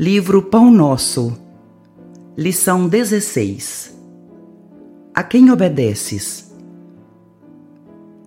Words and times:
Livro 0.00 0.40
Pão 0.40 0.70
Nosso, 0.70 1.36
Lição 2.36 2.86
16 2.86 3.98
A 5.12 5.24
quem 5.24 5.50
obedeces? 5.50 6.54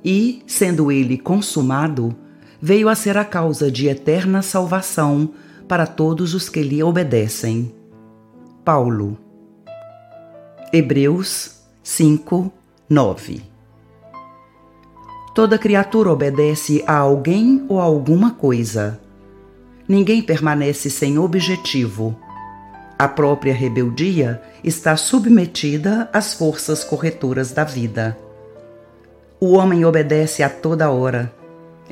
E, 0.03 0.43
sendo 0.45 0.91
ele 0.91 1.17
consumado, 1.17 2.13
veio 2.61 2.89
a 2.89 2.93
ser 2.93 3.17
a 3.17 3.23
causa 3.23 3.71
de 3.71 3.87
eterna 3.87 4.41
salvação 4.41 5.29
para 5.65 5.87
todos 5.87 6.33
os 6.33 6.49
que 6.49 6.61
lhe 6.61 6.83
obedecem. 6.83 7.73
Paulo. 8.65 9.17
Hebreus 10.73 11.61
5, 11.81 12.51
9 12.89 13.43
Toda 15.33 15.57
criatura 15.57 16.11
obedece 16.11 16.83
a 16.85 16.97
alguém 16.97 17.65
ou 17.69 17.79
a 17.79 17.83
alguma 17.83 18.31
coisa 18.31 18.99
ninguém 19.91 20.21
permanece 20.21 20.89
sem 20.89 21.19
objetivo. 21.19 22.17
A 22.97 23.09
própria 23.09 23.53
rebeldia 23.53 24.41
está 24.63 24.95
submetida 24.95 26.09
às 26.13 26.33
forças 26.33 26.81
corretoras 26.81 27.51
da 27.51 27.65
vida. 27.65 28.17
O 29.37 29.51
homem 29.51 29.83
obedece 29.83 30.43
a 30.43 30.49
toda 30.49 30.89
hora. 30.89 31.33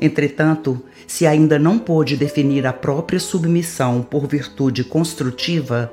Entretanto, 0.00 0.82
se 1.06 1.26
ainda 1.26 1.58
não 1.58 1.78
pôde 1.78 2.16
definir 2.16 2.66
a 2.66 2.72
própria 2.72 3.20
submissão 3.20 4.00
por 4.00 4.26
virtude 4.26 4.82
construtiva, 4.82 5.92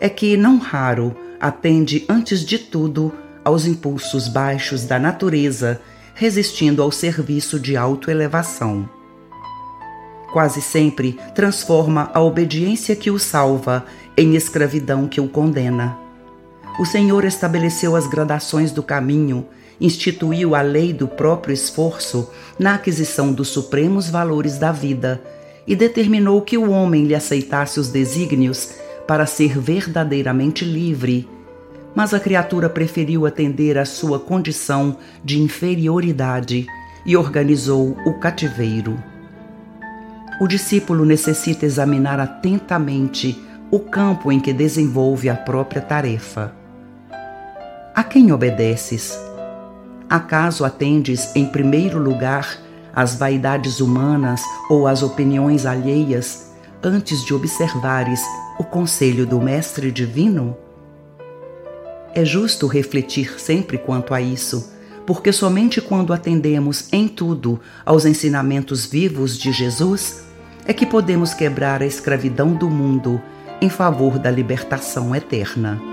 é 0.00 0.08
que, 0.08 0.38
não 0.38 0.56
raro, 0.56 1.14
atende 1.38 2.06
antes 2.08 2.40
de 2.46 2.58
tudo 2.58 3.12
aos 3.44 3.66
impulsos 3.66 4.26
baixos 4.26 4.86
da 4.86 4.98
natureza, 4.98 5.82
resistindo 6.14 6.80
ao 6.80 6.90
serviço 6.90 7.60
de 7.60 7.76
autoelevação 7.76 8.88
quase 10.32 10.62
sempre 10.62 11.18
transforma 11.34 12.10
a 12.14 12.20
obediência 12.20 12.96
que 12.96 13.10
o 13.10 13.18
salva 13.18 13.84
em 14.16 14.34
escravidão 14.34 15.06
que 15.06 15.20
o 15.20 15.28
condena. 15.28 15.96
O 16.80 16.86
Senhor 16.86 17.24
estabeleceu 17.24 17.94
as 17.94 18.06
gradações 18.06 18.72
do 18.72 18.82
caminho, 18.82 19.46
instituiu 19.78 20.54
a 20.54 20.62
lei 20.62 20.92
do 20.92 21.06
próprio 21.06 21.52
esforço 21.52 22.30
na 22.58 22.74
aquisição 22.74 23.32
dos 23.32 23.48
supremos 23.48 24.08
valores 24.08 24.58
da 24.58 24.72
vida 24.72 25.22
e 25.66 25.76
determinou 25.76 26.40
que 26.40 26.56
o 26.56 26.70
homem 26.70 27.04
lhe 27.04 27.14
aceitasse 27.14 27.78
os 27.78 27.88
desígnios 27.88 28.70
para 29.06 29.26
ser 29.26 29.58
verdadeiramente 29.58 30.64
livre. 30.64 31.28
Mas 31.94 32.14
a 32.14 32.20
criatura 32.20 32.70
preferiu 32.70 33.26
atender 33.26 33.76
à 33.76 33.84
sua 33.84 34.18
condição 34.18 34.96
de 35.22 35.38
inferioridade 35.38 36.66
e 37.04 37.16
organizou 37.16 37.96
o 38.06 38.14
cativeiro 38.14 39.11
o 40.40 40.46
discípulo 40.46 41.04
necessita 41.04 41.64
examinar 41.64 42.18
atentamente 42.18 43.42
o 43.70 43.78
campo 43.78 44.30
em 44.30 44.40
que 44.40 44.52
desenvolve 44.52 45.28
a 45.28 45.36
própria 45.36 45.80
tarefa. 45.80 46.52
A 47.94 48.02
quem 48.02 48.32
obedeces? 48.32 49.18
Acaso 50.08 50.64
atendes 50.64 51.34
em 51.34 51.46
primeiro 51.46 51.98
lugar 51.98 52.58
às 52.94 53.14
vaidades 53.14 53.80
humanas 53.80 54.42
ou 54.68 54.86
às 54.86 55.02
opiniões 55.02 55.64
alheias 55.64 56.52
antes 56.82 57.24
de 57.24 57.32
observares 57.32 58.20
o 58.58 58.64
conselho 58.64 59.26
do 59.26 59.40
Mestre 59.40 59.90
Divino? 59.90 60.56
É 62.14 62.24
justo 62.24 62.66
refletir 62.66 63.40
sempre 63.40 63.78
quanto 63.78 64.12
a 64.12 64.20
isso, 64.20 64.72
porque 65.06 65.32
somente 65.32 65.80
quando 65.80 66.12
atendemos 66.12 66.88
em 66.92 67.08
tudo 67.08 67.60
aos 67.84 68.04
ensinamentos 68.04 68.86
vivos 68.86 69.36
de 69.36 69.52
Jesus 69.52 70.24
é 70.64 70.72
que 70.72 70.86
podemos 70.86 71.34
quebrar 71.34 71.82
a 71.82 71.86
escravidão 71.86 72.54
do 72.54 72.70
mundo 72.70 73.20
em 73.60 73.68
favor 73.68 74.18
da 74.18 74.30
libertação 74.30 75.14
eterna. 75.14 75.91